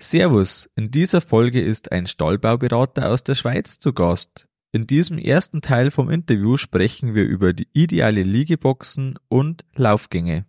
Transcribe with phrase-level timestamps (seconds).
[0.00, 4.46] Servus, in dieser Folge ist ein Stallbauberater aus der Schweiz zu Gast.
[4.70, 10.46] In diesem ersten Teil vom Interview sprechen wir über die ideale Liegeboxen und Laufgänge.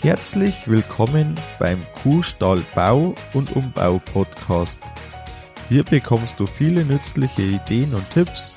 [0.00, 4.80] Herzlich willkommen beim Kuhstall Bau und Umbau Podcast.
[5.68, 8.56] Hier bekommst du viele nützliche Ideen und Tipps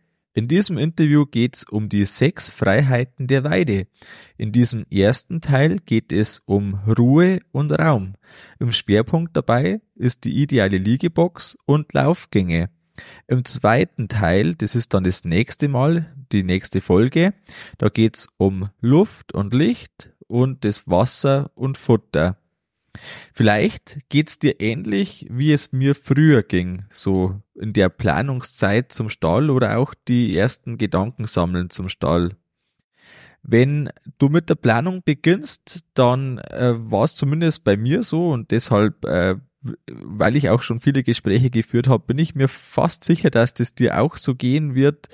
[0.33, 3.87] In diesem Interview geht es um die sechs Freiheiten der Weide.
[4.37, 8.15] In diesem ersten Teil geht es um Ruhe und Raum.
[8.57, 12.69] Im Schwerpunkt dabei ist die ideale Liegebox und Laufgänge.
[13.27, 17.33] Im zweiten Teil, das ist dann das nächste Mal, die nächste Folge,
[17.77, 22.37] da geht es um Luft und Licht und das Wasser und Futter.
[23.33, 29.49] Vielleicht geht's dir ähnlich, wie es mir früher ging, so in der Planungszeit zum Stall
[29.49, 32.35] oder auch die ersten Gedanken sammeln zum Stall.
[33.43, 33.89] Wenn
[34.19, 39.03] du mit der Planung beginnst, dann äh, war es zumindest bei mir so und deshalb
[39.05, 39.35] äh,
[39.87, 43.75] weil ich auch schon viele Gespräche geführt habe, bin ich mir fast sicher, dass das
[43.75, 45.09] dir auch so gehen wird.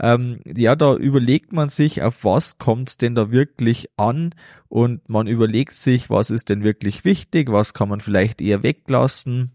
[0.00, 4.34] Ähm, ja, da überlegt man sich, auf was kommt es denn da wirklich an
[4.68, 9.52] und man überlegt sich, was ist denn wirklich wichtig, was kann man vielleicht eher weglassen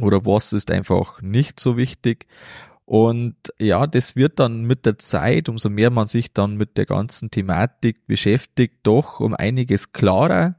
[0.00, 2.26] oder was ist einfach nicht so wichtig.
[2.86, 6.86] Und ja, das wird dann mit der Zeit, umso mehr man sich dann mit der
[6.86, 10.56] ganzen Thematik beschäftigt, doch um einiges klarer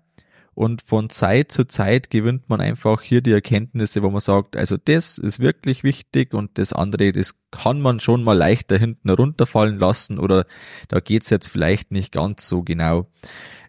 [0.62, 4.78] und von Zeit zu Zeit gewinnt man einfach hier die Erkenntnisse, wo man sagt, also
[4.78, 9.80] das ist wirklich wichtig und das andere, das kann man schon mal leichter hinten runterfallen
[9.80, 10.46] lassen oder
[10.88, 13.10] da geht's jetzt vielleicht nicht ganz so genau.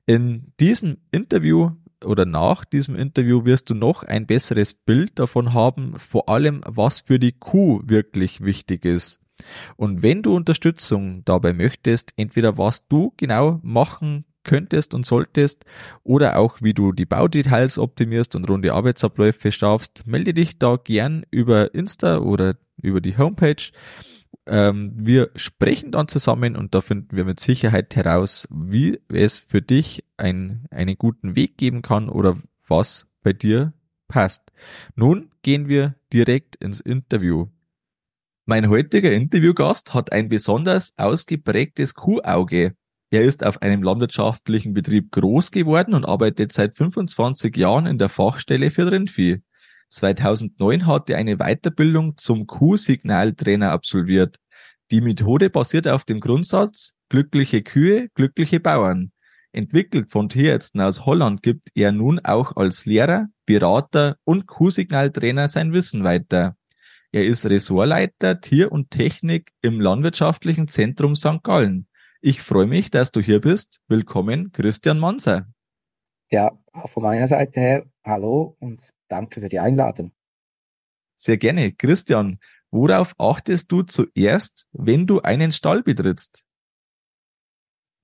[0.05, 1.71] In diesem Interview
[2.05, 7.01] oder nach diesem Interview wirst du noch ein besseres Bild davon haben, vor allem was
[7.01, 9.19] für die Kuh wirklich wichtig ist.
[9.77, 15.65] Und wenn du Unterstützung dabei möchtest, entweder was du genau machen könntest und solltest
[16.03, 21.25] oder auch wie du die Baudetails optimierst und runde Arbeitsabläufe schaffst, melde dich da gern
[21.31, 23.71] über Insta oder über die Homepage.
[24.47, 29.63] Ähm, wir sprechen dann zusammen und da finden wir mit Sicherheit heraus, wie es für
[29.63, 33.73] dich ein, einen guten Weg geben kann oder was bei dir
[34.09, 34.53] passt.
[34.95, 37.47] Nun gehen wir direkt ins Interview.
[38.45, 42.75] Mein heutiger Interviewgast hat ein besonders ausgeprägtes Kuhauge.
[43.13, 48.09] Er ist auf einem landwirtschaftlichen Betrieb groß geworden und arbeitet seit 25 Jahren in der
[48.09, 49.43] Fachstelle für Rindvieh.
[49.91, 54.37] 2009 hat er eine Weiterbildung zum Kuhsignaltrainer absolviert.
[54.91, 59.13] Die Methode basiert auf dem Grundsatz glückliche Kühe, glückliche Bauern.
[59.53, 65.75] Entwickelt von Tierärzten aus Holland gibt er nun auch als Lehrer, Berater und Kuhsignaltrainer sein
[65.75, 66.57] Wissen weiter.
[67.11, 71.43] Er ist Ressortleiter Tier und Technik im Landwirtschaftlichen Zentrum St.
[71.43, 71.89] Gallen.
[72.25, 73.81] Ich freue mich, dass du hier bist.
[73.89, 75.53] Willkommen, Christian Manser.
[76.31, 80.13] Ja, auch von meiner Seite her, hallo und danke für die Einladung.
[81.17, 81.73] Sehr gerne.
[81.73, 82.39] Christian,
[82.71, 86.45] worauf achtest du zuerst, wenn du einen Stall betrittst?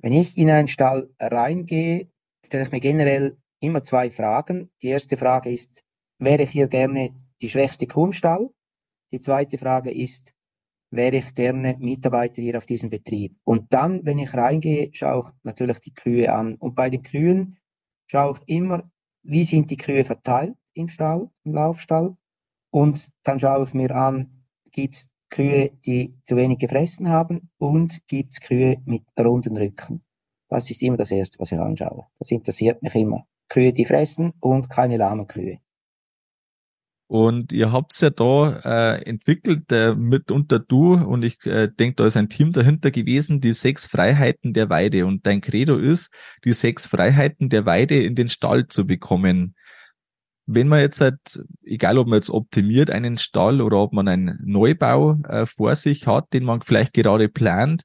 [0.01, 2.11] Wenn ich in einen Stall reingehe,
[2.45, 4.73] stelle ich mir generell immer zwei Fragen.
[4.83, 5.85] Die erste Frage ist,
[6.19, 8.51] wäre ich hier gerne die schwächste Kuh im Stall?
[9.13, 10.35] Die zweite Frage ist,
[10.91, 13.37] wäre ich gerne Mitarbeiter hier auf diesem Betrieb.
[13.45, 16.55] Und dann, wenn ich reingehe, schaue ich natürlich die Kühe an.
[16.57, 17.59] Und bei den Kühen
[18.07, 18.91] schaue ich immer,
[19.23, 22.17] wie sind die Kühe verteilt im Stall, im Laufstall.
[22.71, 28.07] Und dann schaue ich mir an, gibt es Kühe, die zu wenig gefressen haben und
[28.07, 30.03] gibt es Kühe mit runden Rücken.
[30.49, 32.07] Das ist immer das Erste, was ich anschaue.
[32.19, 33.27] Das interessiert mich immer.
[33.49, 35.61] Kühe, die fressen und keine lahmen Kühe.
[37.09, 42.05] Und ihr habt's ja da äh, entwickelt, äh, mitunter du und ich äh, denke, da
[42.05, 45.07] ist ein Team dahinter gewesen, die sechs Freiheiten der Weide.
[45.07, 46.15] Und dein Credo ist,
[46.45, 49.55] die sechs Freiheiten der Weide in den Stall zu bekommen.
[50.45, 54.39] Wenn man jetzt halt, egal ob man jetzt optimiert einen Stall oder ob man einen
[54.45, 57.85] Neubau äh, vor sich hat, den man vielleicht gerade plant,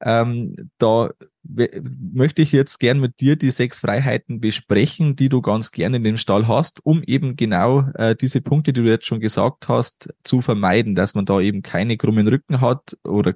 [0.00, 1.10] ähm, da
[1.42, 6.04] möchte ich jetzt gern mit dir die sechs Freiheiten besprechen, die du ganz gerne in
[6.04, 10.12] dem Stall hast, um eben genau äh, diese Punkte, die du jetzt schon gesagt hast,
[10.22, 13.34] zu vermeiden, dass man da eben keine krummen Rücken hat oder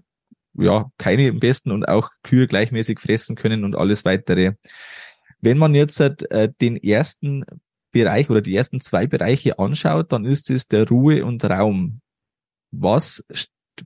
[0.55, 4.55] ja, keine im besten und auch Kühe gleichmäßig fressen können und alles weitere.
[5.40, 7.44] Wenn man jetzt äh, den ersten
[7.93, 12.00] Bereich oder die ersten zwei Bereiche anschaut, dann ist es der Ruhe und Raum.
[12.70, 13.25] Was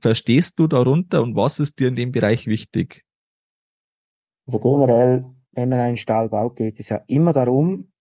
[0.01, 3.05] verstehst du darunter und was ist dir in dem Bereich wichtig?
[4.45, 7.91] Also generell, wenn man einen Stall baut, geht es ja immer darum,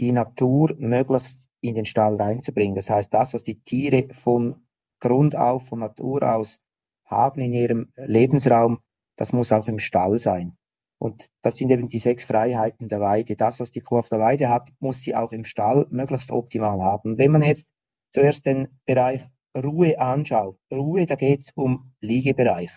[0.00, 2.74] die Natur möglichst in den Stall reinzubringen.
[2.74, 4.66] Das heißt, das, was die Tiere von
[5.00, 6.60] Grund auf, von Natur aus
[7.04, 8.80] haben in ihrem Lebensraum,
[9.16, 10.56] das muss auch im Stall sein.
[10.98, 13.36] Und das sind eben die sechs Freiheiten der Weide.
[13.36, 16.80] Das, was die Kuh auf der Weide hat, muss sie auch im Stall möglichst optimal
[16.80, 17.18] haben.
[17.18, 17.68] Wenn man jetzt
[18.10, 22.70] zuerst den Bereich Ruhe anschaut, Ruhe, da geht es um Liegebereich.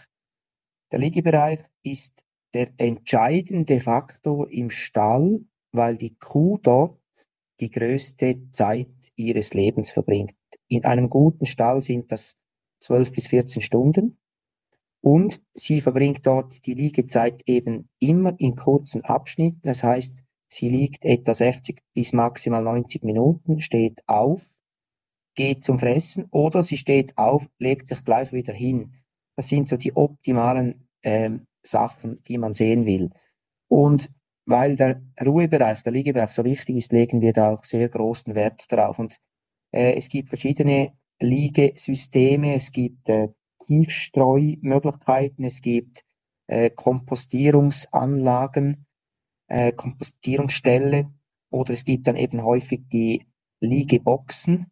[0.91, 5.41] Der Liegebereich ist der entscheidende Faktor im Stall,
[5.71, 6.99] weil die Kuh dort
[7.59, 10.35] die größte Zeit ihres Lebens verbringt.
[10.67, 12.37] In einem guten Stall sind das
[12.81, 14.17] 12 bis 14 Stunden.
[15.01, 19.61] Und sie verbringt dort die Liegezeit eben immer in kurzen Abschnitten.
[19.63, 24.49] Das heißt, sie liegt etwa 60 bis maximal 90 Minuten, steht auf,
[25.37, 28.95] geht zum Fressen oder sie steht auf, legt sich gleich wieder hin.
[29.37, 33.11] Das sind so die optimalen ähm, Sachen, die man sehen will.
[33.69, 34.09] Und
[34.45, 38.71] weil der Ruhebereich, der Liegebereich so wichtig ist, legen wir da auch sehr großen Wert
[38.71, 38.97] darauf.
[38.97, 39.19] Und
[39.71, 43.29] äh, es gibt verschiedene Liegesysteme, es gibt äh,
[43.67, 46.03] Tiefstreumöglichkeiten, es gibt
[46.47, 48.85] äh, Kompostierungsanlagen,
[49.47, 51.11] äh, Kompostierungsställe
[51.51, 53.27] oder es gibt dann eben häufig die
[53.59, 54.71] Liegeboxen.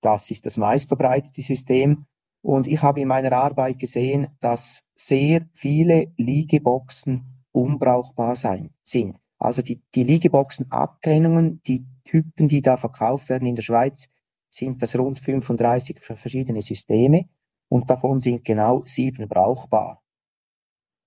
[0.00, 2.06] Das ist das meistverbreitete System.
[2.42, 9.16] Und ich habe in meiner Arbeit gesehen, dass sehr viele Liegeboxen unbrauchbar sein, sind.
[9.38, 14.08] Also die, die Liegeboxen-Abtrennungen, die Typen, die da verkauft werden in der Schweiz,
[14.48, 17.28] sind das rund 35 verschiedene Systeme
[17.68, 20.02] und davon sind genau sieben brauchbar.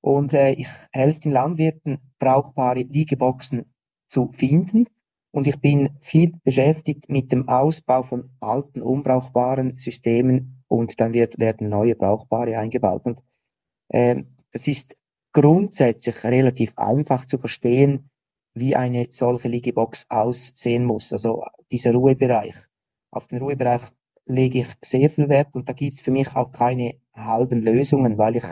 [0.02, 3.66] Und äh, ich helfe den Landwirten, brauchbare Liegeboxen
[4.08, 4.88] zu finden.
[5.32, 11.40] Und ich bin viel beschäftigt mit dem Ausbau von alten, unbrauchbaren Systemen und dann wird,
[11.40, 13.06] werden neue brauchbare eingebaut.
[13.06, 13.20] Und
[13.90, 14.98] äh, das ist
[15.32, 18.10] grundsätzlich relativ einfach zu verstehen,
[18.54, 21.14] wie eine solche Liegebox aussehen muss.
[21.14, 22.56] Also dieser Ruhebereich.
[23.12, 23.82] Auf den Ruhebereich
[24.26, 28.18] lege ich sehr viel Wert und da gibt es für mich auch keine halben Lösungen,
[28.18, 28.46] weil ich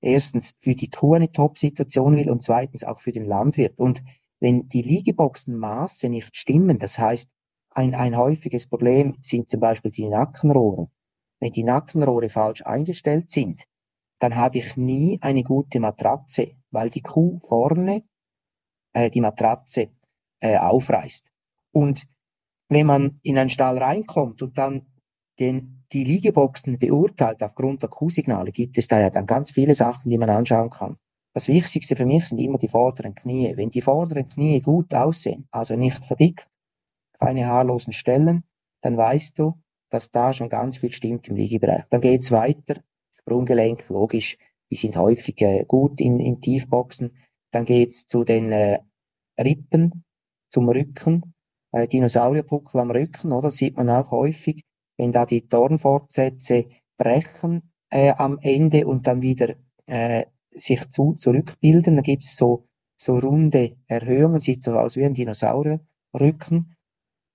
[0.00, 3.78] erstens für die Kuh eine Top-Situation will und zweitens auch für den Landwirt.
[3.78, 4.02] Und
[4.40, 7.30] wenn die Liegeboxenmaße nicht stimmen, das heißt,
[7.72, 10.90] ein, ein häufiges Problem sind zum Beispiel die Nackenrohre.
[11.38, 13.64] Wenn die Nackenrohre falsch eingestellt sind,
[14.18, 18.02] dann habe ich nie eine gute Matratze, weil die Kuh vorne
[18.92, 19.90] äh, die Matratze
[20.40, 21.26] äh, aufreißt.
[21.72, 22.06] Und
[22.68, 24.86] wenn man in einen Stall reinkommt und dann
[25.38, 30.10] den, die Liegeboxen beurteilt aufgrund der Kuhsignale, gibt es da ja dann ganz viele Sachen,
[30.10, 30.98] die man anschauen kann.
[31.32, 33.56] Das Wichtigste für mich sind immer die vorderen Knie.
[33.56, 36.48] Wenn die vorderen Knie gut aussehen, also nicht verdickt,
[37.18, 38.44] keine haarlosen Stellen,
[38.82, 39.54] dann weißt du,
[39.90, 41.84] dass da schon ganz viel stimmt im Liegebereich.
[41.90, 42.82] Dann geht's weiter.
[43.20, 44.38] Sprunggelenk, logisch,
[44.70, 47.16] die sind häufig äh, gut in, in Tiefboxen.
[47.52, 48.80] Dann geht's zu den äh,
[49.38, 50.04] Rippen,
[50.48, 51.34] zum Rücken,
[51.72, 53.50] äh, Dinosaurierpuckel am Rücken, oder?
[53.50, 54.64] Sieht man auch häufig
[55.00, 56.66] wenn da die Dornfortsätze
[56.98, 59.54] brechen äh, am Ende und dann wieder
[59.86, 62.66] äh, sich zu, zurückbilden, dann gibt es so,
[62.96, 66.76] so runde Erhöhungen, sieht so aus wie ein Dinosaurierrücken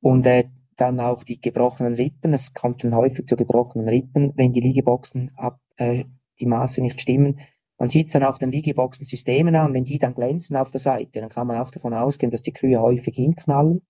[0.01, 4.51] und äh, dann auch die gebrochenen Rippen, es kommt dann häufig zu gebrochenen Rippen, wenn
[4.51, 6.05] die Liegeboxen ab, äh,
[6.39, 7.39] die Maße nicht stimmen.
[7.77, 11.29] Man sieht dann auch den Liegeboxen-Systemen an, wenn die dann glänzen auf der Seite, dann
[11.29, 13.81] kann man auch davon ausgehen, dass die Kühe häufig hinknallen.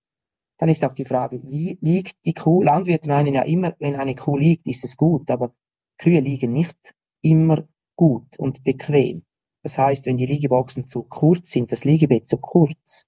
[0.58, 2.62] Dann ist auch die Frage, wie liegt die Kuh?
[2.62, 5.52] Landwirte meinen ja immer, wenn eine Kuh liegt, ist es gut, aber
[5.98, 6.76] Kühe liegen nicht
[7.20, 7.66] immer
[7.96, 9.24] gut und bequem.
[9.62, 13.06] Das heißt, wenn die Liegeboxen zu kurz sind, das Liegebett zu kurz,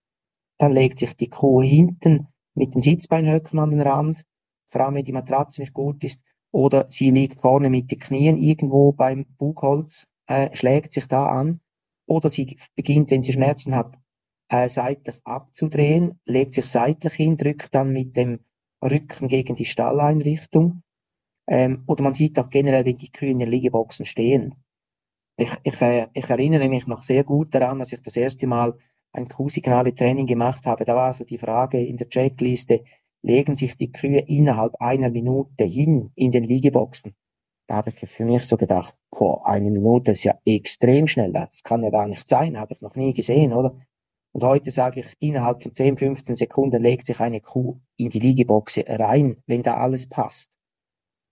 [0.59, 4.25] dann legt sich die Kuh hinten mit den Sitzbeinhöckern an den Rand,
[4.71, 8.37] vor allem wenn die Matratze nicht gut ist, oder sie liegt vorne mit den Knien
[8.37, 11.61] irgendwo beim Bugholz, äh, schlägt sich da an,
[12.07, 13.97] oder sie beginnt, wenn sie Schmerzen hat,
[14.49, 18.41] äh, seitlich abzudrehen, legt sich seitlich hin, drückt dann mit dem
[18.83, 20.83] Rücken gegen die Stalleinrichtung.
[21.47, 24.55] Ähm, oder man sieht auch generell, wie die Kühe in den Liegeboxen stehen.
[25.41, 28.77] Ich, ich, äh, ich erinnere mich noch sehr gut daran, als ich das erste Mal
[29.13, 30.85] ein Kuhsignale-Training gemacht habe.
[30.85, 32.83] Da war so die Frage in der Checkliste,
[33.23, 37.15] legen sich die Kühe innerhalb einer Minute hin in den Liegeboxen.
[37.69, 41.33] Da habe ich für mich so gedacht, boah, eine Minute ist ja extrem schnell.
[41.33, 43.79] Das kann ja gar nicht sein, habe ich noch nie gesehen, oder?
[44.33, 48.19] Und heute sage ich, innerhalb von 10, 15 Sekunden legt sich eine Kuh in die
[48.19, 50.51] Liegebox rein, wenn da alles passt.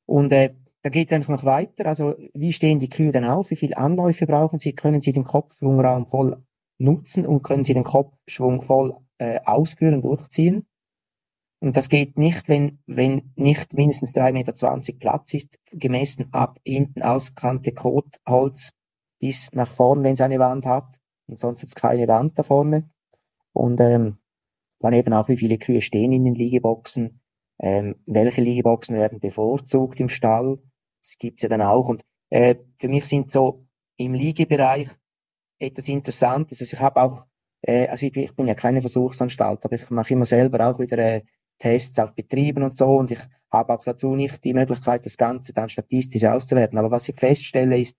[0.07, 0.55] Und äh,
[0.87, 1.87] da geht es einfach noch weiter.
[1.87, 3.51] Also wie stehen die Kühe dann auf?
[3.51, 4.73] Wie viele Anläufe brauchen sie?
[4.73, 6.45] Können sie den Kopfschwungraum voll
[6.79, 10.65] nutzen und können sie den Kopfschwung voll äh, ausführen, durchziehen.
[11.59, 17.03] Und das geht nicht, wenn, wenn nicht mindestens 3,20 Meter Platz ist, gemessen ab hinten
[17.03, 18.71] auskante Kotholz
[19.19, 20.87] bis nach vorn, wenn es eine Wand hat.
[21.27, 22.89] Und sonst ist keine Wand da vorne.
[23.53, 24.19] Und ähm,
[24.79, 27.21] dann eben auch, wie viele Kühe stehen in den Liegeboxen,
[27.59, 30.61] ähm, welche Liegeboxen werden bevorzugt im Stall.
[31.07, 31.89] Das gibt's ja dann auch.
[31.89, 33.65] Und äh, für mich sind so
[33.97, 34.89] im Liegebereich
[35.61, 36.61] etwas Interessantes.
[36.61, 37.25] Also ich habe auch,
[37.63, 40.99] äh, also ich, ich, bin ja keine Versuchsanstalt, aber ich mache immer selber auch wieder
[40.99, 41.23] äh,
[41.61, 43.21] Tests auf Betrieben und so und ich
[43.53, 46.77] habe auch dazu nicht die Möglichkeit, das Ganze dann statistisch auszuwerten.
[46.77, 47.97] Aber was ich feststelle ist,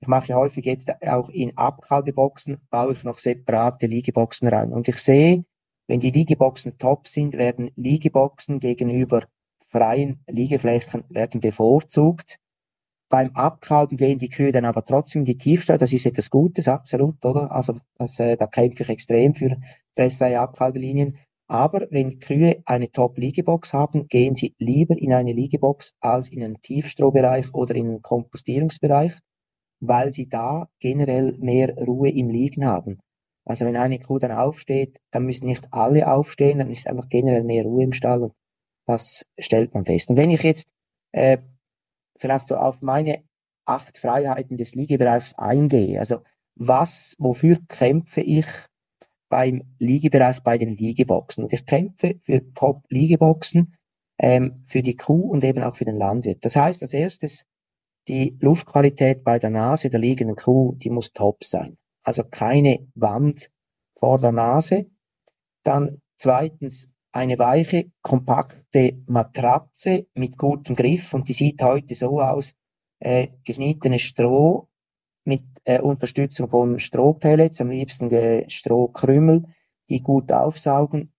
[0.00, 4.72] ich mache häufig jetzt auch in Abkalbeboxen, baue ich noch separate Liegeboxen rein.
[4.72, 5.44] Und ich sehe,
[5.86, 9.22] wenn die Liegeboxen top sind, werden Liegeboxen gegenüber
[9.74, 12.38] freien Liegeflächen werden bevorzugt.
[13.10, 15.78] Beim Abkalben gehen die Kühe dann aber trotzdem in die Tiefstall.
[15.78, 17.50] Das ist etwas Gutes, absolut, oder?
[17.50, 19.56] Also das, äh, da kämpfe ich extrem für
[19.92, 21.18] stressfreie Abkalbelinien.
[21.48, 26.60] Aber wenn Kühe eine Top-Liegebox haben, gehen sie lieber in eine Liegebox als in einen
[26.62, 29.18] Tiefstrohbereich oder in einen Kompostierungsbereich,
[29.80, 33.00] weil sie da generell mehr Ruhe im Liegen haben.
[33.44, 37.44] Also wenn eine Kuh dann aufsteht, dann müssen nicht alle aufstehen, dann ist einfach generell
[37.44, 38.32] mehr Ruhe im Stall und
[38.86, 40.10] das stellt man fest.
[40.10, 40.68] Und wenn ich jetzt
[41.12, 41.38] äh,
[42.18, 43.24] vielleicht so auf meine
[43.64, 45.98] acht Freiheiten des Liegebereichs eingehe.
[45.98, 46.22] Also
[46.54, 48.46] was, wofür kämpfe ich
[49.28, 51.44] beim Liegebereich bei den Liegeboxen?
[51.44, 53.76] Und ich kämpfe für Top-Liegeboxen
[54.18, 56.44] ähm, für die Kuh und eben auch für den Landwirt.
[56.44, 57.46] Das heißt, als erstes,
[58.06, 61.78] die Luftqualität bei der Nase der liegenden Kuh, die muss top sein.
[62.02, 63.50] Also keine Wand
[63.98, 64.86] vor der Nase.
[65.64, 72.54] Dann zweitens eine weiche, kompakte Matratze mit gutem Griff und die sieht heute so aus,
[72.98, 74.68] äh, geschnittenes Stroh
[75.24, 79.44] mit äh, Unterstützung von Strohpellets, am liebsten äh, Strohkrümel,
[79.88, 81.12] die gut aufsaugen,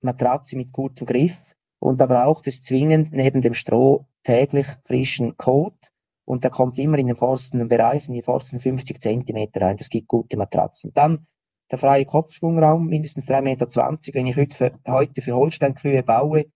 [0.00, 1.42] Matratze mit gutem Griff
[1.78, 5.76] und da braucht es zwingend neben dem Stroh täglich frischen Kot
[6.24, 10.08] und der kommt immer in den forstenden Bereichen, die forsten 50 Zentimeter rein, das gibt
[10.08, 10.92] gute Matratzen.
[10.94, 11.26] Dann
[11.70, 14.14] der freie Kopfschwungraum mindestens 3,20 Meter.
[14.14, 16.46] Wenn ich heute für, heute für Holsteinkühe baue,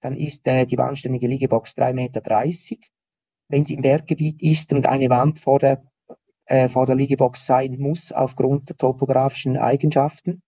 [0.00, 2.22] dann ist äh, die wahnständige Liegebox 3,30 Meter.
[3.48, 5.82] Wenn sie im Berggebiet ist und eine Wand vor der,
[6.46, 10.42] äh, vor der Liegebox sein muss, aufgrund der topografischen Eigenschaften,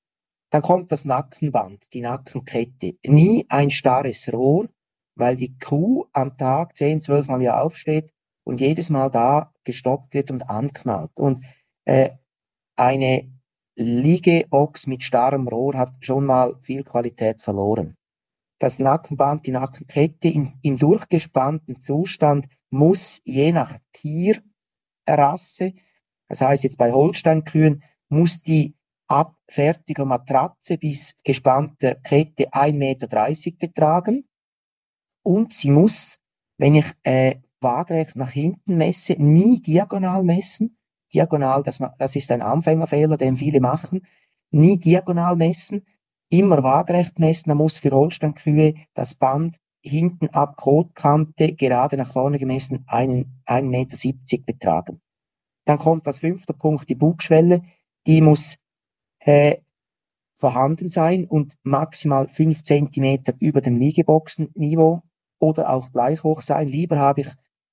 [0.50, 2.96] dann kommt das Nackenband, die Nackenkette.
[3.04, 4.68] Nie ein starres Rohr,
[5.16, 8.10] weil die Kuh am Tag 10, 12 Mal hier aufsteht
[8.44, 11.10] und jedes Mal da gestoppt wird und anknallt.
[11.14, 11.44] Und
[11.84, 12.10] äh,
[12.76, 13.30] eine
[13.76, 17.96] Liegeochs mit starrem Rohr hat schon mal viel Qualität verloren.
[18.60, 25.74] Das Nackenband, die Nackenkette in, im durchgespannten Zustand muss je nach Tierrasse,
[26.28, 28.76] das heißt jetzt bei Holsteinkühen, muss die
[29.08, 34.28] ab fertiger Matratze bis gespannte Kette 1,30 Meter betragen
[35.22, 36.20] und sie muss,
[36.58, 40.78] wenn ich äh, waagrecht nach hinten messe, nie diagonal messen,
[41.14, 44.06] diagonal, das, das ist ein Anfängerfehler, den viele machen,
[44.50, 45.86] nie diagonal messen,
[46.28, 52.38] immer waagrecht messen, da muss für Holsteinkühe das Band hinten ab Kotkante gerade nach vorne
[52.38, 55.00] gemessen 1,70 Meter betragen.
[55.66, 57.62] Dann kommt als fünfter Punkt die Bugschwelle,
[58.06, 58.58] die muss
[59.20, 59.58] äh,
[60.36, 65.02] vorhanden sein und maximal 5 cm über dem Liegeboxenniveau
[65.38, 66.68] oder auch gleich hoch sein.
[66.68, 67.28] Lieber habe ich,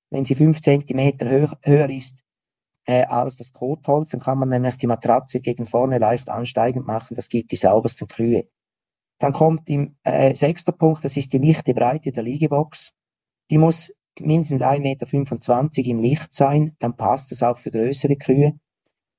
[0.10, 2.20] wenn sie 5 cm höher, höher ist,
[2.86, 4.12] äh, als das Kotholz.
[4.12, 7.16] Dann kann man nämlich die Matratze gegen vorne leicht ansteigend machen.
[7.16, 8.48] Das gibt die saubersten Kühe.
[9.20, 12.94] Dann kommt im äh, sechster Punkt, das ist die lichte Breite der Liegebox.
[13.52, 18.60] Die muss mindestens 1,25 Meter im Licht sein, dann passt es auch für größere Kühe.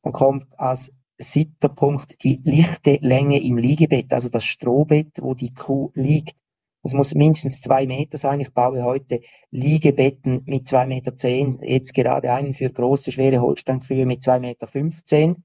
[0.03, 5.55] Dann kommt als siebter Punkt die lichte Länge im Liegebett, also das Strohbett, wo die
[5.55, 6.37] Kuh liegt.
[6.85, 8.41] Es muss mindestens zwei Meter sein.
[8.41, 9.21] Ich baue heute
[9.51, 14.67] Liegebetten mit zwei Meter, zehn, jetzt gerade einen für große, schwere Holsteinkühe mit zwei Meter.
[14.67, 15.45] fünfzehn.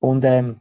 [0.00, 0.60] Und ähm,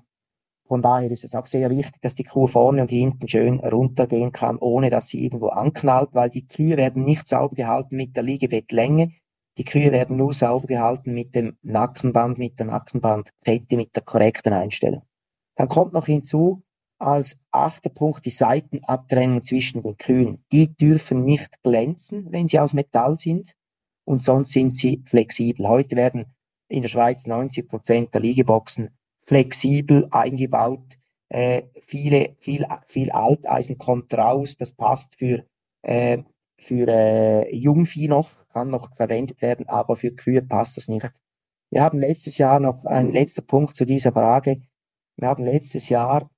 [0.68, 4.32] von daher ist es auch sehr wichtig, dass die Kuh vorne und hinten schön runtergehen
[4.32, 8.24] kann, ohne dass sie irgendwo anknallt, weil die Kühe werden nicht sauber gehalten mit der
[8.24, 9.12] Liegebettlänge.
[9.58, 14.52] Die Kühe werden nur sauber gehalten mit dem Nackenband, mit der Nackenbandkette, mit der korrekten
[14.52, 15.04] Einstellung.
[15.56, 16.64] Dann kommt noch hinzu,
[17.06, 20.44] als achter Punkt die Seitenabtrennung zwischen den Kühen.
[20.52, 23.56] Die dürfen nicht glänzen, wenn sie aus Metall sind
[24.06, 25.68] und sonst sind sie flexibel.
[25.68, 26.26] Heute werden
[26.68, 28.90] in der Schweiz 90 Prozent der Liegeboxen
[29.22, 30.98] flexibel eingebaut.
[31.30, 34.58] Äh, viele, viel, viel Alteisen kommt raus.
[34.58, 35.46] Das passt für,
[35.84, 36.24] äh,
[36.58, 41.12] für äh, Jungvieh noch, kann noch verwendet werden, aber für Kühe passt das nicht.
[41.72, 44.62] Wir haben letztes Jahr noch ein letzter Punkt zu dieser Frage
[45.18, 46.30] Wir haben letztes Jahr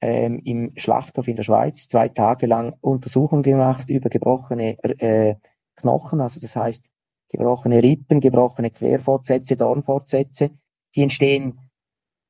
[0.00, 5.36] ähm, im Schlachthof in der Schweiz zwei Tage lang Untersuchungen gemacht über gebrochene äh,
[5.76, 6.90] Knochen, also das heißt
[7.30, 10.50] gebrochene Rippen, gebrochene Querfortsätze, Dornfortsätze.
[10.94, 11.58] Die entstehen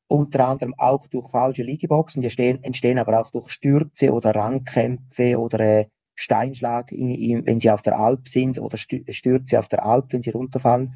[0.08, 5.38] unter anderem auch durch falsche Liegeboxen, die entstehen, entstehen aber auch durch Stürze oder Rangkämpfe
[5.38, 5.86] oder äh,
[6.16, 10.20] Steinschlag, in, in, wenn sie auf der Alp sind oder Stürze auf der Alp, wenn
[10.20, 10.94] sie runterfallen.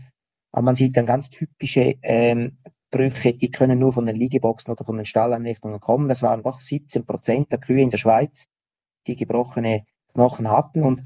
[0.53, 2.59] Aber man sieht dann ganz typische ähm,
[2.95, 6.09] Brüche, die können nur von den Liegeboxen oder von den Stalleinrichtungen kommen.
[6.09, 8.47] Das waren doch 17 Prozent der Kühe in der Schweiz,
[9.09, 11.03] die gebrochene Knochen hatten und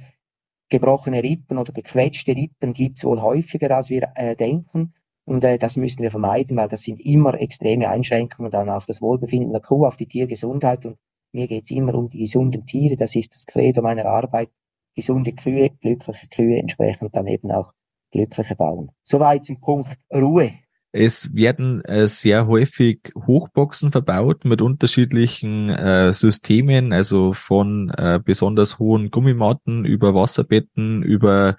[0.68, 4.92] gebrochene Rippen oder gequetschte Rippen gibt es wohl häufiger, als wir äh, denken.
[5.24, 9.00] Und äh, das müssen wir vermeiden, weil das sind immer extreme Einschränkungen dann auf das
[9.00, 10.84] Wohlbefinden der Kuh, auf die Tiergesundheit.
[10.84, 10.98] Und
[11.32, 12.96] mir geht es immer um die gesunden Tiere.
[12.96, 14.50] Das ist das Credo meiner Arbeit.
[14.94, 17.72] Gesunde Kühe, glückliche Kühe, entsprechend dann eben auch
[18.10, 18.90] glückliche Bauern.
[19.02, 20.52] Soweit zum Punkt Ruhe.
[20.92, 28.78] Es werden äh, sehr häufig Hochboxen verbaut mit unterschiedlichen äh, Systemen, also von äh, besonders
[28.78, 31.56] hohen Gummimatten über Wasserbetten, über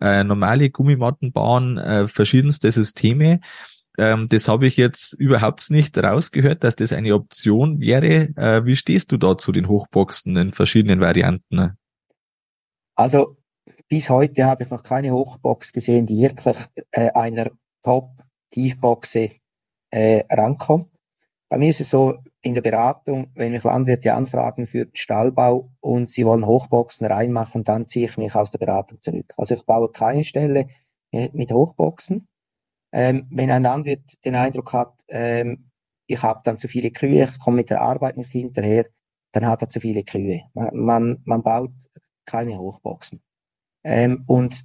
[0.00, 3.40] äh, normale Gummimattenbahn, äh, verschiedenste Systeme.
[3.98, 8.30] Ähm, das habe ich jetzt überhaupt nicht rausgehört, dass das eine Option wäre.
[8.36, 11.76] Äh, wie stehst du da zu den Hochboxen in verschiedenen Varianten?
[12.96, 13.36] Also
[13.88, 16.56] bis heute habe ich noch keine Hochbox gesehen, die wirklich
[16.90, 17.50] äh, einer
[18.52, 19.30] Top-Tiefboxe
[19.90, 20.88] äh, rankommt.
[21.48, 26.08] Bei mir ist es so, in der Beratung, wenn mich Landwirte anfragen für Stallbau und
[26.08, 29.32] sie wollen Hochboxen reinmachen, dann ziehe ich mich aus der Beratung zurück.
[29.36, 30.68] Also ich baue keine Stelle
[31.12, 32.26] mit Hochboxen.
[32.92, 35.70] Ähm, wenn ein Landwirt den Eindruck hat, ähm,
[36.06, 38.86] ich habe dann zu viele Kühe, ich komme mit der Arbeit nicht hinterher,
[39.32, 40.42] dann hat er zu viele Kühe.
[40.54, 41.72] Man, man, man baut
[42.24, 43.22] keine Hochboxen.
[43.84, 44.64] Ähm, und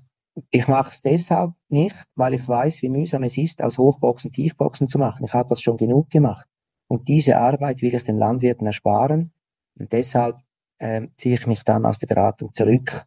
[0.51, 4.87] ich mache es deshalb nicht, weil ich weiß, wie mühsam es ist, aus Hochboxen Tiefboxen
[4.87, 5.25] zu machen.
[5.25, 6.47] Ich habe das schon genug gemacht.
[6.87, 9.31] Und diese Arbeit will ich den Landwirten ersparen.
[9.77, 10.37] Und deshalb
[10.79, 13.05] ähm, ziehe ich mich dann aus der Beratung zurück.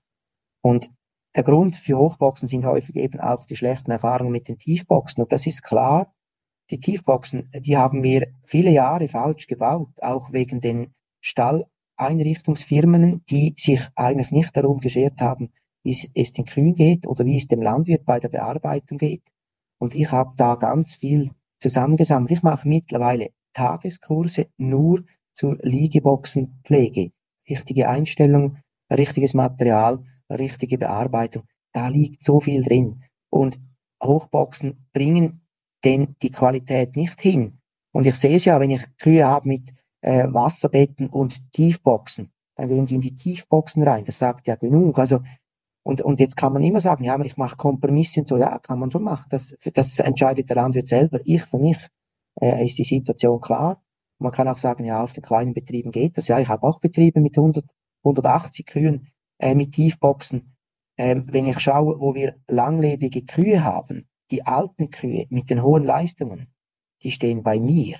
[0.60, 0.90] Und
[1.34, 5.22] der Grund für Hochboxen sind häufig eben auch die schlechten Erfahrungen mit den Tiefboxen.
[5.22, 6.12] Und das ist klar.
[6.70, 13.80] Die Tiefboxen, die haben wir viele Jahre falsch gebaut, auch wegen den Stalleinrichtungsfirmen, die sich
[13.96, 15.52] eigentlich nicht darum geschert haben,
[15.82, 19.22] wie es den Kühen geht oder wie es dem Landwirt bei der Bearbeitung geht.
[19.78, 22.30] Und ich habe da ganz viel zusammengesammelt.
[22.30, 27.12] Ich mache mittlerweile Tageskurse nur zur Liegeboxenpflege.
[27.48, 28.58] Richtige Einstellung,
[28.90, 31.44] richtiges Material, richtige Bearbeitung.
[31.72, 33.02] Da liegt so viel drin.
[33.30, 33.58] Und
[34.02, 35.46] Hochboxen bringen
[35.84, 37.58] denn die Qualität nicht hin.
[37.92, 42.68] Und ich sehe es ja, wenn ich Kühe habe mit äh, Wasserbetten und Tiefboxen, dann
[42.68, 44.04] gehen sie in die Tiefboxen rein.
[44.04, 44.98] Das sagt ja genug.
[44.98, 45.20] Also
[45.82, 48.58] und, und jetzt kann man immer sagen, ja, aber ich mache Kompromisse und so, ja,
[48.58, 49.26] kann man schon machen.
[49.30, 51.20] Das, das entscheidet der Landwirt selber.
[51.24, 51.78] Ich für mich
[52.40, 53.82] äh, ist die Situation klar.
[54.18, 56.28] Man kann auch sagen, ja, auf den kleinen Betrieben geht das.
[56.28, 57.64] Ja, ich habe auch Betriebe mit 100,
[58.04, 60.56] 180 Kühen, äh, mit Tiefboxen.
[60.98, 65.84] Ähm, wenn ich schaue, wo wir langlebige Kühe haben, die alten Kühe mit den hohen
[65.84, 66.52] Leistungen,
[67.02, 67.96] die stehen bei mir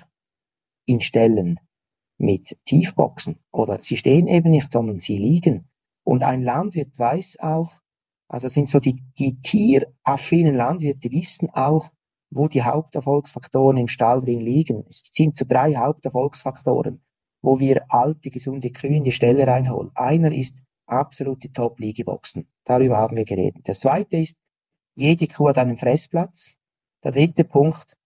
[0.85, 1.59] in Stellen
[2.19, 5.70] mit Tiefboxen oder sie stehen eben nicht, sondern sie liegen.
[6.03, 7.71] Und ein Landwirt weiß auch,
[8.27, 11.89] also sind so die, die tieraffinen Landwirte wissen auch,
[12.29, 14.85] wo die Haupterfolgsfaktoren im Stall drin liegen.
[14.87, 17.03] Es sind so drei Haupterfolgsfaktoren,
[17.41, 19.91] wo wir alte, gesunde Kühe in die Stelle reinholen.
[19.95, 22.47] Einer ist absolute Top-Liegeboxen.
[22.63, 23.67] Darüber haben wir geredet.
[23.67, 24.37] Der zweite ist,
[24.95, 26.55] jede Kuh hat einen Fressplatz.
[27.03, 27.97] Der dritte Punkt,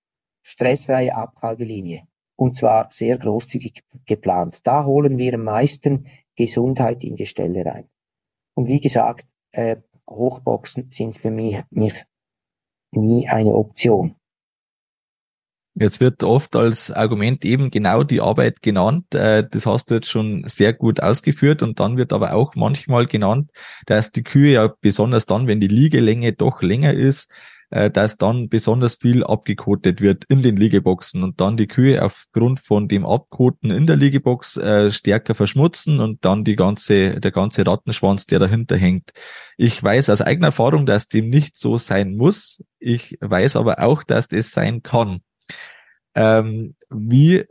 [0.42, 2.08] stressfreie Abkalbelinie.
[2.36, 4.66] Und zwar sehr großzügig geplant.
[4.66, 7.90] Da holen wir am meisten Gesundheit in die Stelle rein.
[8.54, 9.78] Und wie gesagt, äh,
[10.10, 12.04] Hochboxen sind für mich, mich
[12.92, 14.16] nie eine Option.
[15.78, 19.14] Jetzt wird oft als Argument eben genau die Arbeit genannt.
[19.14, 21.62] Äh, das hast du jetzt schon sehr gut ausgeführt.
[21.62, 23.52] Und dann wird aber auch manchmal genannt,
[23.86, 27.30] dass die Kühe ja besonders dann, wenn die Liegelänge doch länger ist,
[27.70, 32.60] äh, dass dann besonders viel abgekotet wird in den Liegeboxen und dann die Kühe aufgrund
[32.60, 37.66] von dem Abkoten in der Liegebox äh, stärker verschmutzen und dann die ganze, der ganze
[37.66, 39.12] Rattenschwanz, der dahinter hängt.
[39.58, 42.64] Ich weiß aus eigener Erfahrung, dass dem nicht so sein muss.
[42.80, 45.22] Ich weiß aber auch, dass das sein kann.
[46.14, 47.46] Ähm, wie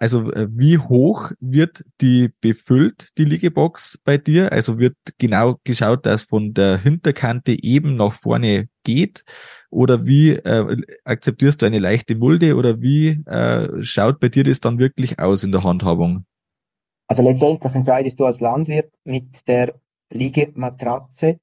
[0.00, 4.52] also äh, wie hoch wird die befüllt, die Liegebox bei dir?
[4.52, 9.24] Also wird genau geschaut, dass von der Hinterkante eben nach vorne geht?
[9.70, 14.60] Oder wie äh, akzeptierst du eine leichte Mulde oder wie äh, schaut bei dir das
[14.60, 16.24] dann wirklich aus in der Handhabung?
[17.06, 19.74] Also letztendlich entscheidest du als Landwirt mit der
[20.10, 21.38] Liegematratze,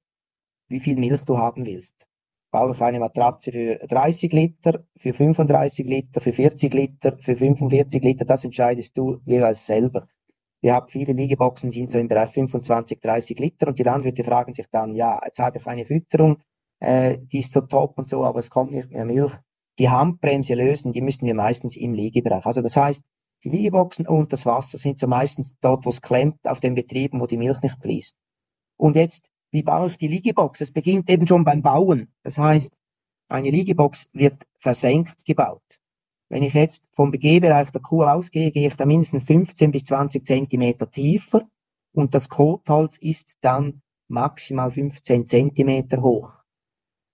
[0.70, 2.08] wie viel Milch du haben willst.
[2.56, 8.02] Baue ich eine Matratze für 30 Liter, für 35 Liter, für 40 Liter, für 45
[8.02, 10.08] Liter, das entscheidest du jeweils selber.
[10.62, 14.54] Wir haben viele Liegeboxen, sind so im Bereich 25, 30 Liter und die Landwirte fragen
[14.54, 16.38] sich dann, ja, jetzt habe ich eine Fütterung,
[16.80, 19.34] äh, die ist so top und so, aber es kommt nicht mehr Milch.
[19.78, 22.46] Die Handbremse lösen, die müssen wir meistens im Liegebereich.
[22.46, 23.04] Also das heißt,
[23.44, 27.20] die Liegeboxen und das Wasser sind so meistens dort, wo es klemmt, auf den Betrieben,
[27.20, 28.16] wo die Milch nicht fließt.
[28.78, 30.60] Und jetzt, wie baue ich die Liegebox?
[30.60, 32.10] Es beginnt eben schon beim Bauen.
[32.24, 32.74] Das heißt,
[33.30, 35.64] eine Liegebox wird versenkt gebaut.
[36.28, 40.28] Wenn ich jetzt vom Begehbereich der Kuh ausgehe, gehe ich da mindestens 15 bis 20
[40.28, 41.48] Zentimeter tiefer
[41.94, 46.34] und das Kotholz ist dann maximal 15 Zentimeter hoch.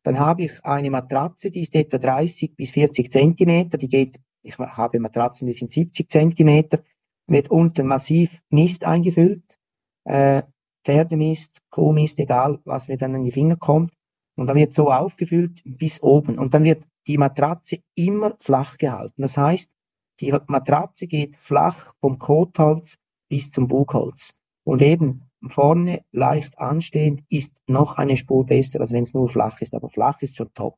[0.03, 4.57] Dann habe ich eine Matratze, die ist etwa 30 bis 40 Zentimeter, die geht, ich
[4.57, 6.83] habe Matratzen, die sind 70 Zentimeter,
[7.27, 9.59] wird unten massiv Mist eingefüllt,
[10.05, 10.41] äh,
[10.83, 13.93] Pferdemist, Kuhmist, egal, was mir dann an die Finger kommt.
[14.35, 16.39] Und dann wird so aufgefüllt bis oben.
[16.39, 19.21] Und dann wird die Matratze immer flach gehalten.
[19.21, 19.71] Das heißt,
[20.19, 22.97] die Matratze geht flach vom Kotholz
[23.29, 24.39] bis zum Bugholz.
[24.63, 29.61] Und eben vorne leicht anstehend ist noch eine Spur besser, als wenn es nur flach
[29.61, 29.73] ist.
[29.73, 30.77] Aber flach ist schon top.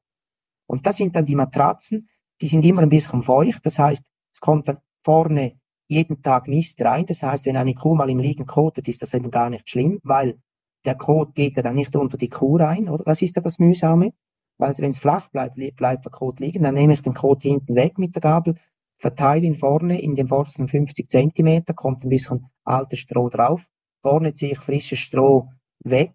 [0.68, 2.10] Und das sind dann die Matratzen,
[2.42, 3.66] die sind immer ein bisschen feucht.
[3.66, 5.60] Das heißt, es kommt dann vorne
[5.93, 7.06] jeden Tag Mist rein.
[7.06, 9.99] Das heißt, wenn eine Kuh mal im Liegen kotet, ist das eben gar nicht schlimm,
[10.03, 10.39] weil
[10.86, 13.03] der Kot geht ja dann nicht unter die Kuh rein, oder?
[13.03, 14.13] Das ist ja das Mühsame.
[14.58, 16.63] Weil wenn es flach bleibt, bleibt der Kot liegen.
[16.63, 18.56] Dann nehme ich den Kot hinten weg mit der Gabel,
[18.97, 23.67] verteile ihn vorne in den vordersten 50 Zentimeter, kommt ein bisschen altes Stroh drauf.
[24.01, 25.49] Vorne ziehe ich frisches Stroh
[25.84, 26.13] weg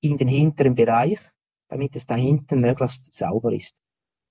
[0.00, 1.18] in den hinteren Bereich,
[1.68, 3.76] damit es da hinten möglichst sauber ist.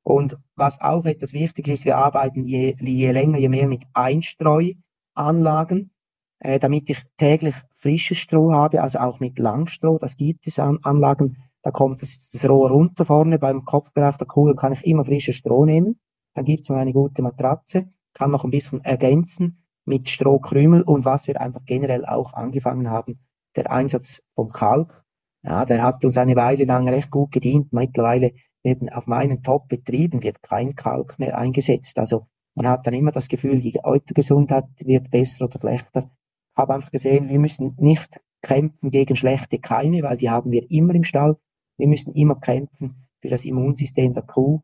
[0.03, 5.91] Und was auch etwas wichtig ist, wir arbeiten je, je länger, je mehr mit Einstreuanlagen,
[6.39, 9.97] äh, damit ich täglich frisches Stroh habe, also auch mit Langstroh.
[9.97, 14.27] Das gibt es an Anlagen, da kommt das, das Rohr runter vorne beim Kopfbereich der
[14.27, 15.99] Kugel, kann ich immer frisches Stroh nehmen.
[16.33, 21.05] Dann gibt es mir eine gute Matratze, kann noch ein bisschen ergänzen mit Strohkrümel und
[21.05, 23.19] was wir einfach generell auch angefangen haben,
[23.55, 25.03] der Einsatz vom Kalk.
[25.43, 27.71] Ja, der hat uns eine Weile lang recht gut gedient.
[27.73, 31.99] Mittlerweile werden auf meinen Top-Betrieben wird kein Kalk mehr eingesetzt.
[31.99, 36.09] Also man hat dann immer das Gefühl, die Autogesundheit wird besser oder schlechter.
[36.53, 40.69] Ich habe einfach gesehen, wir müssen nicht kämpfen gegen schlechte Keime, weil die haben wir
[40.69, 41.37] immer im Stall.
[41.77, 44.61] Wir müssen immer kämpfen für das Immunsystem der Kuh,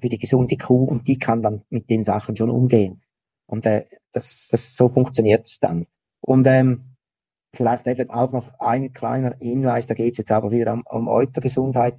[0.00, 3.02] für die gesunde Kuh und die kann dann mit den Sachen schon umgehen.
[3.46, 5.86] Und äh, das, das, so funktioniert es dann.
[6.20, 6.96] Und ähm,
[7.54, 11.98] vielleicht auch noch ein kleiner Hinweis, da geht es jetzt aber wieder um, um Eutergesundheit.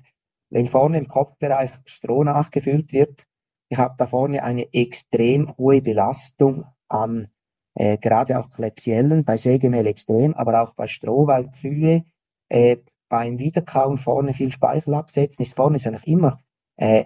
[0.53, 3.25] Wenn vorne im Kopfbereich Stroh nachgefüllt wird,
[3.69, 7.29] ich habe da vorne eine extrem hohe Belastung an
[7.73, 12.03] äh, gerade auch Klebsiellen, bei Sägemehl extrem, aber auch bei Stroh, weil Kühe
[12.49, 12.77] äh,
[13.09, 16.39] beim Wiederkauen vorne viel Speichel absetzen, ist vorne ist eigentlich immer
[16.75, 17.05] äh,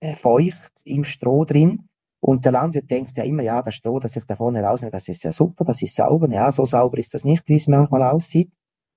[0.00, 1.90] äh, feucht im Stroh drin.
[2.20, 5.06] Und der Landwirt denkt ja immer, ja, das Stroh, das ich da vorne rausnehme, das
[5.06, 6.30] ist ja super, das ist sauber.
[6.30, 8.50] Ja, so sauber ist das nicht, wie es manchmal aussieht.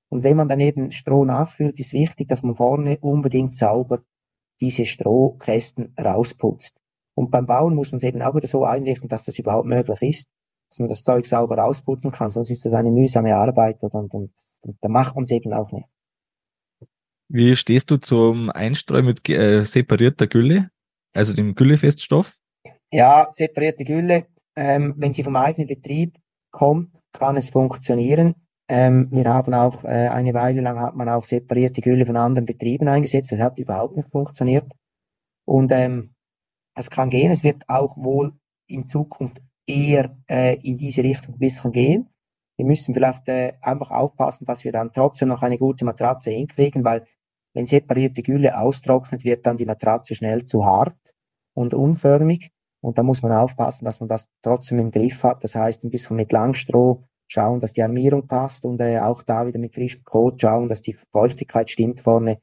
[0.09, 4.01] Und wenn man dann eben Stroh nachfüllt, ist wichtig, dass man vorne unbedingt sauber
[4.59, 6.77] diese Strohkästen rausputzt.
[7.15, 10.01] Und beim Bauen muss man es eben auch wieder so einrichten, dass das überhaupt möglich
[10.01, 10.29] ist,
[10.69, 12.31] dass man das Zeug sauber rausputzen kann.
[12.31, 15.53] Sonst ist das eine mühsame Arbeit und, und, und, und da macht man es eben
[15.53, 15.87] auch nicht.
[17.27, 20.71] Wie stehst du zum Einstreu mit äh, separierter Gülle,
[21.13, 22.35] also dem Güllefeststoff?
[22.91, 26.17] Ja, separierte Gülle, ähm, wenn sie vom eigenen Betrieb
[26.51, 28.35] kommt, kann es funktionieren.
[28.69, 32.45] Ähm, wir haben auch äh, eine Weile lang hat man auch separierte Gülle von anderen
[32.45, 33.31] Betrieben eingesetzt.
[33.31, 34.71] Das hat überhaupt nicht funktioniert.
[35.45, 36.13] Und ähm,
[36.75, 37.31] es kann gehen.
[37.31, 38.33] Es wird auch wohl
[38.67, 42.09] in Zukunft eher äh, in diese Richtung ein bisschen gehen.
[42.57, 46.83] Wir müssen vielleicht äh, einfach aufpassen, dass wir dann trotzdem noch eine gute Matratze hinkriegen,
[46.83, 47.07] weil
[47.55, 50.95] wenn separierte Gülle austrocknet, wird dann die Matratze schnell zu hart
[51.55, 52.51] und unförmig.
[52.81, 55.43] Und da muss man aufpassen, dass man das trotzdem im Griff hat.
[55.43, 59.45] Das heißt, ein bisschen mit Langstroh schauen, dass die Armierung passt und äh, auch da
[59.47, 62.41] wieder mit frischem Kot schauen, dass die Feuchtigkeit stimmt vorne.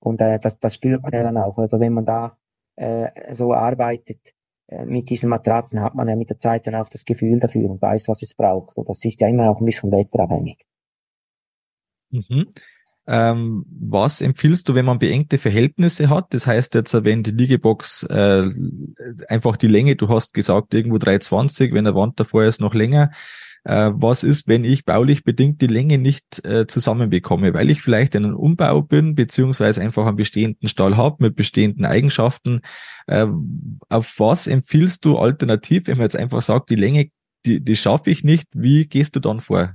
[0.00, 1.56] Und äh, das, das spürt man ja dann auch.
[1.56, 2.36] Oder wenn man da
[2.74, 4.18] äh, so arbeitet
[4.66, 7.70] äh, mit diesen Matratzen, hat man ja mit der Zeit dann auch das Gefühl dafür
[7.70, 8.76] und weiß, was es braucht.
[8.76, 10.58] Und das ist ja immer auch ein bisschen wetterabhängig.
[12.10, 12.52] Mhm.
[13.08, 16.34] Ähm, was empfiehlst du, wenn man beengte Verhältnisse hat?
[16.34, 18.50] Das heißt jetzt, wenn die Liegebox äh,
[19.28, 23.12] einfach die Länge, du hast gesagt irgendwo 320, wenn der Wand davor ist noch länger.
[23.66, 28.14] Äh, was ist, wenn ich baulich bedingt die Länge nicht äh, zusammenbekomme, weil ich vielleicht
[28.14, 32.60] in einem Umbau bin, beziehungsweise einfach einen bestehenden Stall habe mit bestehenden Eigenschaften?
[33.08, 33.26] Äh,
[33.88, 37.10] auf was empfiehlst du alternativ, wenn man jetzt einfach sagt, die Länge,
[37.44, 39.74] die, die schaffe ich nicht, wie gehst du dann vor?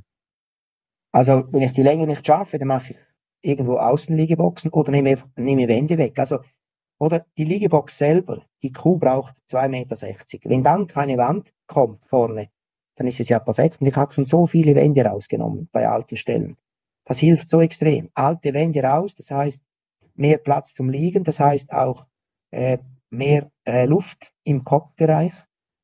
[1.11, 2.97] Also, wenn ich die Länge nicht schaffe, dann mache ich
[3.41, 6.17] irgendwo Außenliegeboxen oder nehme, nehme Wände weg.
[6.17, 6.39] Also
[6.97, 10.49] Oder die Liegebox selber, die Kuh braucht 2,60 Meter.
[10.49, 12.49] Wenn dann keine Wand kommt vorne,
[13.01, 13.81] dann ist es ja perfekt.
[13.81, 16.55] Und ich habe schon so viele Wände rausgenommen bei alten Stellen.
[17.03, 18.11] Das hilft so extrem.
[18.13, 19.63] Alte Wände raus, das heißt
[20.13, 22.05] mehr Platz zum Liegen, das heißt auch
[22.51, 22.77] äh,
[23.09, 25.33] mehr äh, Luft im Kopfbereich,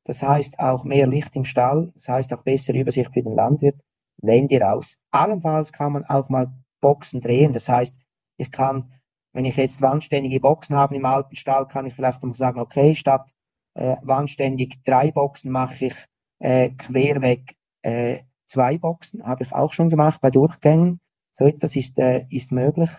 [0.04, 3.80] das heißt auch mehr Licht im Stall, das heißt auch bessere Übersicht für den Landwirt.
[4.22, 4.98] Wände raus.
[5.10, 7.96] Allenfalls kann man auch mal Boxen drehen, das heißt,
[8.36, 8.92] ich kann,
[9.32, 12.94] wenn ich jetzt wandständige Boxen habe im alten Stall, kann ich vielleicht mal sagen, okay,
[12.94, 13.28] statt
[13.74, 15.94] äh, wandständig drei Boxen mache ich
[16.38, 21.00] äh, querweg äh, zwei Boxen, habe ich auch schon gemacht bei Durchgängen.
[21.30, 22.90] So etwas ist, äh, ist möglich,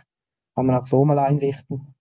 [0.56, 1.95] kann man auch so mal einrichten.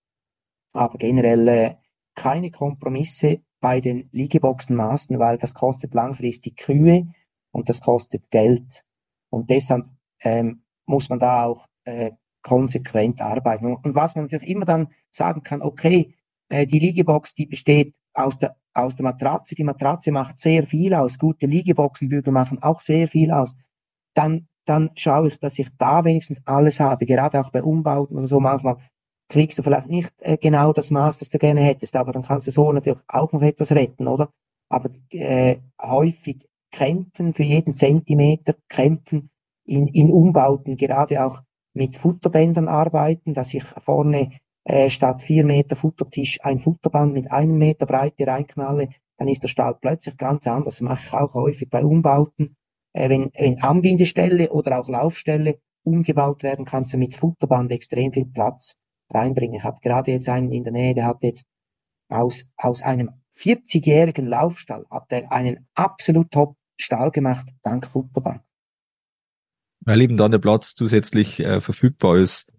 [0.72, 1.74] Aber generell äh,
[2.14, 7.08] keine Kompromisse bei den Liegeboxenmaßen, weil das kostet langfristig Kühe
[7.50, 8.84] und das kostet Geld.
[9.30, 9.86] Und deshalb
[10.22, 13.66] ähm, muss man da auch äh, konsequent arbeiten.
[13.66, 16.14] Und was man natürlich immer dann sagen kann, okay,
[16.48, 20.94] äh, die Liegebox, die besteht aus der, aus der Matratze, die Matratze macht sehr viel
[20.94, 23.56] aus, gute Liegeboxenbügel machen auch sehr viel aus,
[24.14, 28.26] dann, dann schaue ich, dass ich da wenigstens alles habe, gerade auch bei Umbauten oder
[28.26, 28.78] so manchmal
[29.28, 32.46] kriegst du vielleicht nicht äh, genau das Maß, das du gerne hättest, aber dann kannst
[32.46, 34.30] du so natürlich auch noch etwas retten, oder?
[34.70, 39.30] Aber äh, häufig kämpfen für jeden Zentimeter, kämpfen
[39.64, 41.42] in, in Umbauten, gerade auch
[41.74, 44.32] mit Futterbändern arbeiten, dass ich vorne
[44.68, 49.48] äh, statt vier Meter Futtertisch ein Futterband mit einem Meter Breite reinknalle, dann ist der
[49.48, 50.74] Stall plötzlich ganz anders.
[50.74, 52.54] Das mache ich auch häufig bei Umbauten.
[52.92, 58.26] Äh, wenn, wenn Anbindestelle oder auch Laufstelle umgebaut werden, kannst du mit Futterband extrem viel
[58.26, 58.76] Platz
[59.08, 59.56] reinbringen.
[59.56, 61.46] Ich habe gerade jetzt einen in der Nähe, der hat jetzt
[62.10, 68.42] aus, aus einem 40-jährigen Laufstall hat er einen absolut top Stall gemacht, dank Futterband.
[69.80, 72.52] Weil eben dann der Platz zusätzlich äh, verfügbar ist.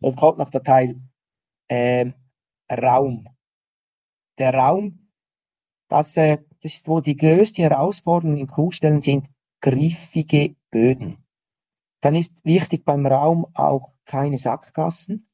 [0.00, 1.00] Jetzt kommt noch der Teil
[1.68, 2.12] äh,
[2.70, 3.28] Raum.
[4.38, 5.10] Der Raum,
[5.88, 9.28] das, äh, das ist, wo die größte Herausforderung in Kuhstellen sind,
[9.60, 11.24] griffige Böden.
[12.00, 15.28] Dann ist wichtig beim Raum auch keine Sackgassen.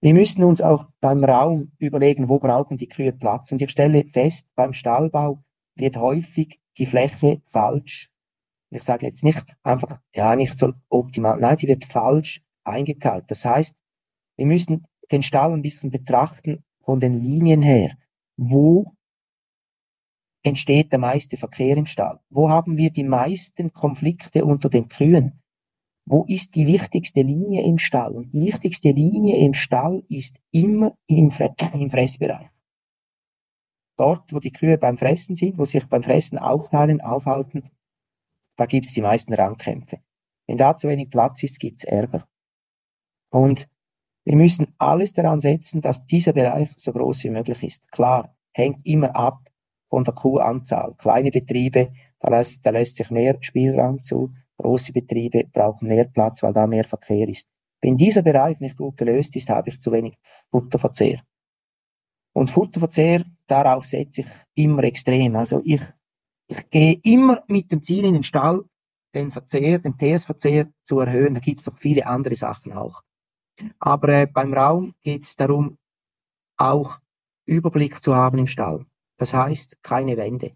[0.00, 3.52] Wir müssen uns auch beim Raum überlegen, wo brauchen die Kühe Platz.
[3.52, 5.44] Und ich stelle fest, beim Stallbau
[5.76, 8.10] wird häufig die Fläche falsch.
[8.70, 11.38] Ich sage jetzt nicht einfach, ja, nicht so optimal.
[11.38, 13.30] Nein, sie wird falsch eingekauft.
[13.30, 13.76] Das heißt,
[14.36, 17.96] wir müssen den Stall ein bisschen betrachten von den Linien her.
[18.36, 18.94] Wo
[20.42, 22.20] entsteht der meiste Verkehr im Stall?
[22.30, 25.42] Wo haben wir die meisten Konflikte unter den Kühen?
[26.04, 28.16] Wo ist die wichtigste Linie im Stall?
[28.16, 32.48] Und die wichtigste Linie im Stall ist immer im, Fre im Fressbereich.
[33.96, 37.70] Dort, wo die Kühe beim Fressen sind, wo sich beim Fressen aufteilen, aufhalten,
[38.56, 40.00] da gibt es die meisten Rangkämpfe.
[40.46, 42.26] Wenn da zu wenig Platz ist, gibt es Ärger.
[43.30, 43.68] Und
[44.24, 47.90] wir müssen alles daran setzen, dass dieser Bereich so groß wie möglich ist.
[47.90, 49.40] Klar, hängt immer ab
[49.88, 50.94] von der Kuhanzahl.
[50.94, 54.32] Kleine Betriebe, da lässt, da lässt sich mehr Spielraum zu.
[54.58, 57.48] Große Betriebe brauchen mehr Platz, weil da mehr Verkehr ist.
[57.80, 60.16] Wenn dieser Bereich nicht gut gelöst ist, habe ich zu wenig
[60.50, 61.20] Futterverzehr.
[62.32, 65.34] Und Futterverzehr, darauf setze ich immer extrem.
[65.34, 65.82] Also ich,
[66.46, 68.62] ich gehe immer mit dem Ziel in den Stall,
[69.14, 71.34] den Verzehr, den TS-Verzehr zu erhöhen.
[71.34, 73.02] Da gibt es noch viele andere Sachen auch.
[73.78, 75.78] Aber äh, beim Raum geht es darum,
[76.56, 76.98] auch
[77.46, 78.86] Überblick zu haben im Stall.
[79.18, 80.52] Das heißt, keine Wände.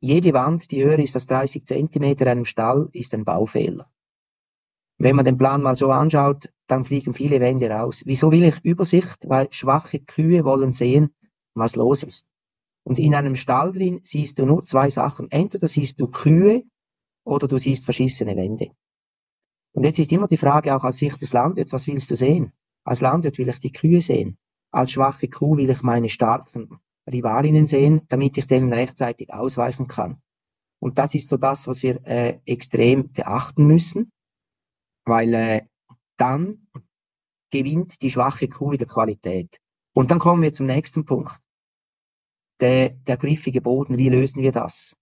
[0.00, 3.90] Jede Wand, die höher ist als 30 Zentimeter in einem Stall, ist ein Baufehler.
[4.98, 8.02] Wenn man den Plan mal so anschaut, dann fliegen viele Wände raus.
[8.04, 9.28] Wieso will ich Übersicht?
[9.28, 11.14] Weil schwache Kühe wollen sehen,
[11.54, 12.28] was los ist.
[12.84, 15.30] Und in einem Stall drin siehst du nur zwei Sachen.
[15.30, 16.64] Entweder siehst du Kühe
[17.24, 18.70] oder du siehst verschissene Wände.
[19.72, 22.52] Und jetzt ist immer die Frage auch aus Sicht des Landwirts, was willst du sehen?
[22.84, 24.38] Als Landwirt will ich die Kühe sehen.
[24.70, 26.78] Als schwache Kuh will ich meine starken
[27.10, 30.20] Rivalinnen sehen, damit ich denen rechtzeitig ausweichen kann.
[30.80, 34.12] Und das ist so das, was wir äh, extrem beachten müssen,
[35.04, 35.66] weil äh,
[36.16, 36.68] dann
[37.50, 39.58] gewinnt die schwache Kuh wieder Qualität.
[39.94, 41.40] Und dann kommen wir zum nächsten Punkt.
[42.60, 44.96] Der, der griffige Boden, wie lösen wir das?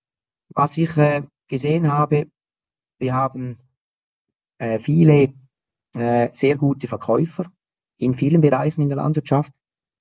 [0.51, 2.31] Was ich äh, gesehen habe,
[2.99, 3.59] wir haben
[4.79, 5.35] viele
[5.95, 7.51] äh, sehr gute Verkäufer
[7.99, 9.53] in vielen Bereichen in der Landwirtschaft.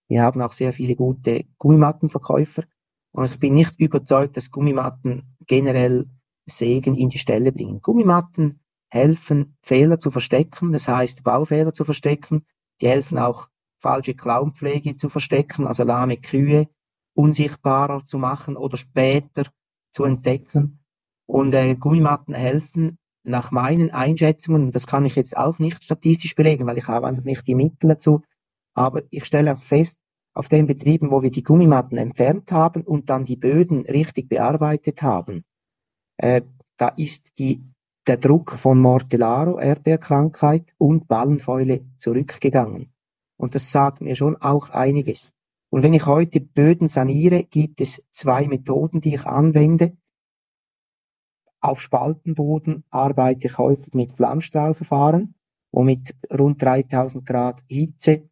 [0.08, 2.64] Wir haben auch sehr viele gute Gummimattenverkäufer.
[3.12, 6.06] Und ich bin nicht überzeugt, dass Gummimatten generell
[6.46, 7.82] Segen in die Stelle bringen.
[7.82, 12.46] Gummimatten helfen, Fehler zu verstecken, das heißt Baufehler zu verstecken.
[12.82, 13.48] Die helfen auch,
[13.80, 16.68] falsche Klauenpflege zu verstecken, also lahme Kühe
[17.14, 19.46] unsichtbarer zu machen oder später
[19.92, 20.84] zu entdecken.
[21.26, 26.66] Und äh, Gummimatten helfen, nach meinen Einschätzungen, das kann ich jetzt auch nicht statistisch belegen,
[26.66, 28.22] weil ich habe einfach nicht die Mittel dazu,
[28.74, 30.00] aber ich stelle auch fest,
[30.34, 35.02] auf den Betrieben, wo wir die Gummimatten entfernt haben und dann die Böden richtig bearbeitet
[35.02, 35.46] haben,
[36.18, 36.42] äh,
[36.78, 37.62] da ist die,
[38.06, 42.92] der Druck von Mortellaro, Erdbeerkrankheit und Ballenfäule zurückgegangen.
[43.38, 45.32] Und das sagt mir schon auch einiges.
[45.70, 49.98] Und wenn ich heute Böden saniere, gibt es zwei Methoden, die ich anwende.
[51.66, 55.34] Auf Spaltenboden arbeite ich häufig mit Flammstrahlverfahren,
[55.72, 58.30] wo mit rund 3000 Grad Hitze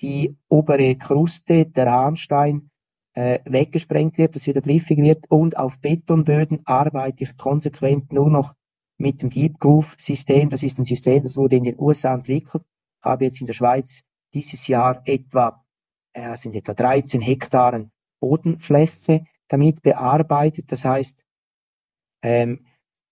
[0.00, 2.70] die obere Kruste, der Harnstein,
[3.14, 5.28] äh, weggesprengt wird, dass wieder griffig wird.
[5.28, 8.54] Und auf Betonböden arbeite ich konsequent nur noch
[8.98, 10.48] mit dem Deep Groove System.
[10.48, 12.62] Das ist ein System, das wurde in den USA entwickelt.
[13.02, 15.64] Habe jetzt in der Schweiz dieses Jahr etwa,
[16.12, 20.70] äh, sind etwa 13 Hektaren Bodenfläche damit bearbeitet.
[20.70, 21.18] Das heißt,
[22.22, 22.64] ähm,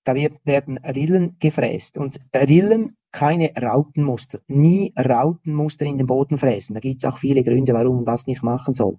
[0.04, 1.98] da wird, werden Rillen gefräst.
[1.98, 4.40] Und Rillen, keine Rautenmuster.
[4.48, 6.74] Nie Rautenmuster in den Boden fräsen.
[6.74, 8.98] Da gibt es auch viele Gründe, warum man das nicht machen soll.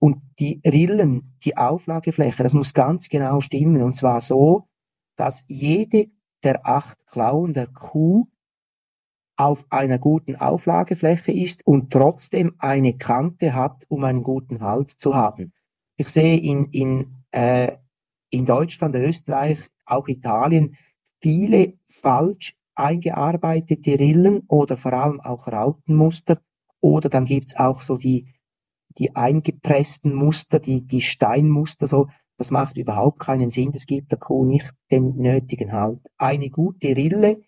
[0.00, 3.82] Und die Rillen, die Auflagefläche, das muss ganz genau stimmen.
[3.82, 4.68] Und zwar so,
[5.16, 6.08] dass jede
[6.44, 8.28] der acht Klauen der Kuh
[9.36, 15.14] auf einer guten Auflagefläche ist und trotzdem eine Kante hat, um einen guten Halt zu
[15.14, 15.52] haben.
[15.96, 17.76] Ich sehe in, in, äh,
[18.30, 19.58] in Deutschland, Österreich,
[19.90, 20.76] auch Italien
[21.20, 26.40] viele falsch eingearbeitete Rillen oder vor allem auch Rautenmuster.
[26.80, 28.32] Oder dann gibt's auch so die
[28.98, 33.72] die eingepressten Muster, die, die Steinmuster, so, das macht überhaupt keinen Sinn.
[33.72, 36.00] Das gibt der Kuh nicht den nötigen Halt.
[36.18, 37.40] Eine gute Rille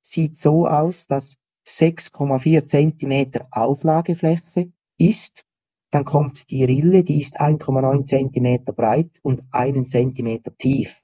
[0.00, 5.44] sieht so aus, dass 6,4 Zentimeter Auflagefläche ist.
[5.90, 11.02] Dann kommt die Rille, die ist 1,9 Zentimeter breit und einen Zentimeter tief.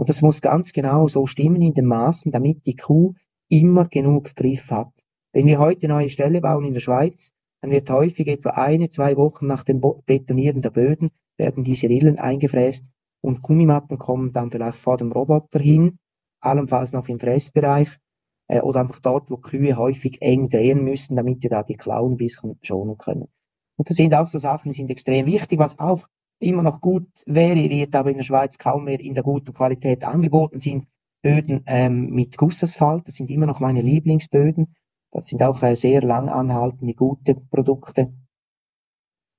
[0.00, 3.12] Und das muss ganz genau so stimmen in den Maßen, damit die Kuh
[3.50, 4.88] immer genug Griff hat.
[5.34, 9.18] Wenn wir heute neue Ställe bauen in der Schweiz, dann wird häufig etwa eine, zwei
[9.18, 12.86] Wochen nach dem Betonieren der Böden werden diese Rillen eingefräst
[13.20, 15.98] und Gummimatten kommen dann vielleicht vor dem Roboter hin,
[16.40, 17.98] allenfalls noch im Fressbereich
[18.48, 22.14] äh, oder einfach dort, wo Kühe häufig eng drehen müssen, damit wir da die Klauen
[22.14, 23.28] ein bisschen schonen können.
[23.76, 26.06] Und das sind auch so Sachen, die sind extrem wichtig, was auch
[26.40, 30.04] immer noch gut wäre, wird aber in der Schweiz kaum mehr in der guten Qualität
[30.04, 30.86] angeboten sind,
[31.22, 34.74] Böden ähm, mit Gussasphalt, das sind immer noch meine Lieblingsböden,
[35.12, 38.12] das sind auch äh, sehr lang anhaltende, gute Produkte.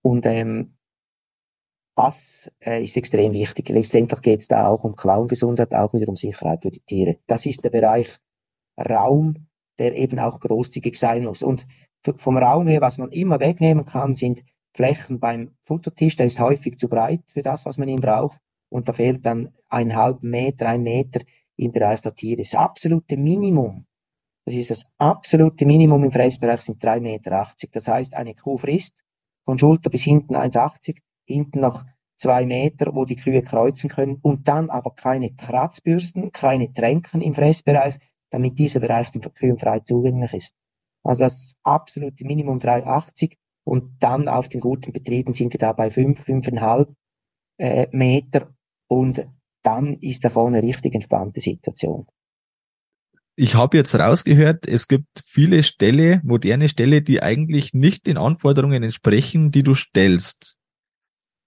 [0.04, 0.78] Und ähm,
[1.96, 3.70] das äh, ist extrem wichtig.
[3.70, 7.18] Letztendlich geht es da auch um Klauengesundheit, auch wieder um Sicherheit für die Tiere.
[7.28, 8.20] Das ist der Bereich
[8.78, 9.48] Raum,
[9.80, 11.44] der eben auch großzügig sein muss.
[11.44, 11.68] Und
[12.16, 16.16] vom Raum her, was man immer wegnehmen kann, sind Flächen beim Futtertisch.
[16.16, 18.40] Der ist häufig zu breit für das, was man ihn braucht.
[18.70, 21.22] Und da fehlt dann ein halben Meter, ein Meter
[21.58, 22.42] im Bereich der Tiere.
[22.42, 23.86] Das absolute Minimum
[24.46, 27.48] das ist das absolute Minimum im Fressbereich sind 3,80 Meter.
[27.72, 29.04] Das heißt, eine Kuh frisst
[29.46, 31.86] von Schulter bis hinten 1,80, hinten noch
[32.18, 37.34] zwei Meter, wo die Kühe kreuzen können und dann aber keine Kratzbürsten, keine Tränken im
[37.34, 38.00] Fressbereich,
[38.32, 40.56] damit dieser Bereich den Kühen frei zugänglich ist.
[41.04, 45.92] Also das absolute Minimum 3,80 und dann auf den guten Betrieben sind wir da bei
[45.92, 46.94] 5, 5,5
[47.58, 48.54] äh, Meter
[48.88, 49.28] und
[49.64, 52.08] dann ist da vorne eine richtig entspannte Situation
[53.36, 58.84] ich habe jetzt rausgehört, es gibt viele Ställe, moderne Ställe, die eigentlich nicht den Anforderungen
[58.84, 60.58] entsprechen, die du stellst.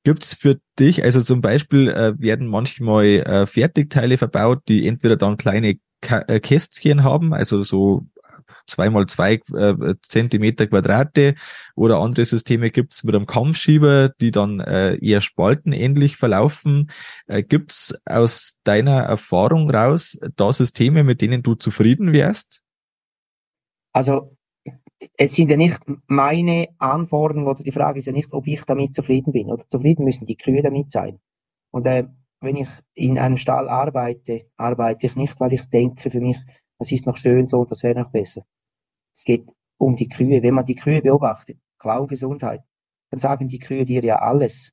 [0.02, 5.36] Gibt's für dich, also zum Beispiel äh, werden manchmal äh, Fertigteile verbaut, die entweder dann
[5.36, 8.06] kleine Ka äh, Kästchen haben, also so
[8.66, 11.34] zweimal zwei äh, Zentimeter Quadrate
[11.74, 16.90] oder andere Systeme gibt's mit einem Kammschieber, die dann äh, eher spaltenähnlich verlaufen.
[17.26, 22.62] Äh, gibt's aus deiner Erfahrung raus da Systeme, mit denen du zufrieden wärst?
[23.92, 24.36] Also
[25.16, 28.94] es sind ja nicht meine Anforderungen oder die Frage ist ja nicht, ob ich damit
[28.94, 31.20] zufrieden bin oder zufrieden müssen die Kühe damit sein.
[31.70, 32.04] Und äh,
[32.40, 36.38] wenn ich in einem Stall arbeite, arbeite ich nicht, weil ich denke für mich,
[36.78, 38.42] das ist noch schön so, das wäre noch besser.
[39.14, 40.42] Es geht um die Kühe.
[40.42, 42.62] Wenn man die Kühe beobachtet, Klauengesundheit,
[43.10, 44.72] dann sagen die Kühe dir ja alles.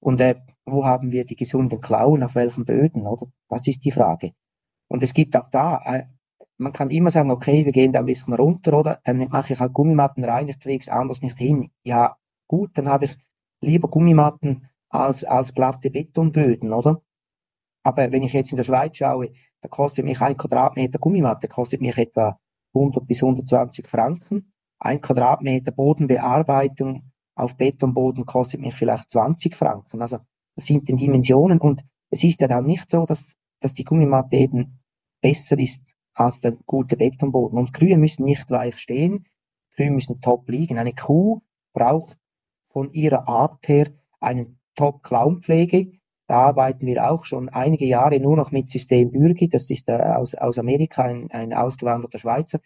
[0.00, 3.26] Und äh, wo haben wir die gesunden Klauen, auf welchen Böden, oder?
[3.48, 4.32] Das ist die Frage.
[4.88, 6.04] Und es gibt auch da, äh,
[6.58, 9.00] man kann immer sagen, okay, wir gehen da ein bisschen runter, oder?
[9.04, 11.70] Dann mache ich halt Gummimatten rein, ich kriege es anders nicht hin.
[11.84, 12.16] Ja,
[12.48, 13.16] gut, dann habe ich
[13.60, 17.02] lieber Gummimatten als, als glatte Betonböden, oder?
[17.82, 21.80] Aber wenn ich jetzt in der Schweiz schaue, da kostet mich ein Quadratmeter Gummimatte, kostet
[21.80, 22.38] mich etwa
[22.74, 24.52] 100 bis 120 Franken.
[24.78, 30.00] Ein Quadratmeter Bodenbearbeitung auf Betonboden kostet mich vielleicht 20 Franken.
[30.00, 30.18] Also
[30.54, 34.36] das sind die Dimensionen und es ist ja dann nicht so, dass, dass die Gummimatte
[34.36, 34.80] eben
[35.20, 37.58] besser ist als der gute Betonboden.
[37.58, 39.26] Und Kühe müssen nicht weich stehen,
[39.74, 40.78] Kühe müssen top liegen.
[40.78, 41.40] Eine Kuh
[41.72, 42.18] braucht
[42.68, 45.92] von ihrer Art her eine Top-Clown-Pflege.
[46.32, 49.50] Da arbeiten wir auch schon einige Jahre nur noch mit System Bürgi.
[49.50, 52.58] Das ist äh, aus, aus Amerika ein, ein ausgewanderter Schweizer.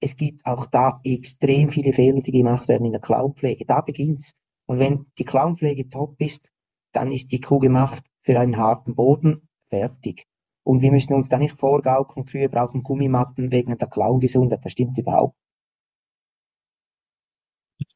[0.00, 3.64] Es gibt auch da extrem viele Fehler, die gemacht werden in der Clownpflege.
[3.66, 4.32] Da beginnt's.
[4.66, 6.50] Und wenn die Clownpflege top ist,
[6.90, 10.26] dann ist die Kuh gemacht für einen harten Boden fertig.
[10.64, 14.64] Und wir müssen uns da nicht vorgaukeln, Kühe brauchen Gummimatten wegen der Clowngesundheit.
[14.64, 15.36] Das stimmt überhaupt.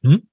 [0.01, 0.29] Hm?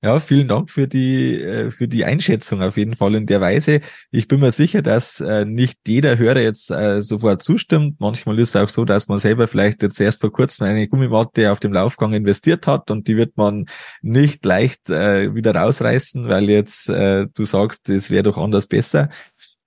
[0.00, 3.80] Ja, vielen Dank für die, äh, für die Einschätzung auf jeden Fall in der Weise.
[4.12, 7.98] Ich bin mir sicher, dass äh, nicht jeder Hörer jetzt äh, sofort zustimmt.
[7.98, 11.50] Manchmal ist es auch so, dass man selber vielleicht jetzt erst vor kurzem eine Gummimatte
[11.50, 13.66] auf dem Laufgang investiert hat und die wird man
[14.00, 19.08] nicht leicht wieder rausreißen, weil jetzt du sagst, es wäre doch anders besser.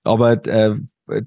[0.02, 0.40] Aber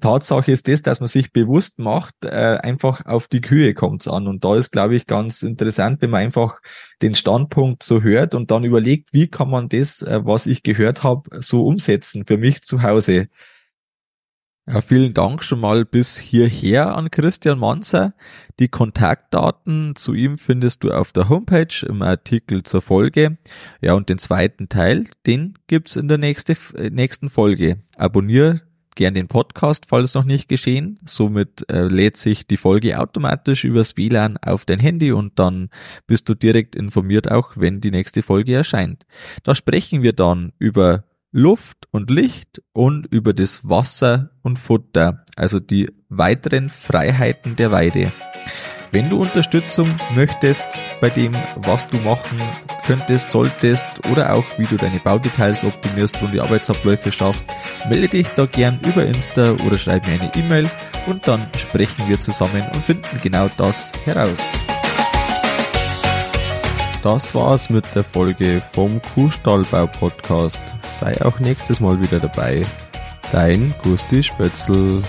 [0.00, 4.26] Tatsache ist das, dass man sich bewusst macht, äh, einfach auf die Kühe kommt's an.
[4.26, 6.60] Und da ist, glaube ich, ganz interessant, wenn man einfach
[7.02, 11.02] den Standpunkt so hört und dann überlegt, wie kann man das, äh, was ich gehört
[11.02, 13.28] habe, so umsetzen für mich zu Hause.
[14.68, 18.14] Ja, vielen Dank schon mal bis hierher an Christian Manzer.
[18.58, 23.38] Die Kontaktdaten zu ihm findest du auf der Homepage im Artikel zur Folge.
[23.80, 27.84] Ja, und den zweiten Teil, den gibt's in der nächste, äh, nächsten Folge.
[27.96, 28.60] Abonnier
[28.96, 30.98] gern den Podcast, falls noch nicht geschehen.
[31.04, 35.70] Somit äh, lädt sich die Folge automatisch übers WLAN auf dein Handy und dann
[36.06, 39.06] bist du direkt informiert, auch wenn die nächste Folge erscheint.
[39.44, 45.60] Da sprechen wir dann über Luft und Licht und über das Wasser und Futter, also
[45.60, 48.10] die weiteren Freiheiten der Weide.
[48.92, 50.64] Wenn du Unterstützung möchtest
[51.00, 52.40] bei dem, was du machen
[52.86, 57.44] könntest, solltest oder auch wie du deine Baudetails optimierst und die Arbeitsabläufe schaffst,
[57.88, 60.70] melde dich da gern über Insta oder schreib mir eine E-Mail
[61.06, 64.40] und dann sprechen wir zusammen und finden genau das heraus.
[67.02, 70.60] Das war's mit der Folge vom Kuhstallbau Podcast.
[70.82, 72.62] Sei auch nächstes Mal wieder dabei.
[73.30, 75.02] Dein Gusti Spötzl.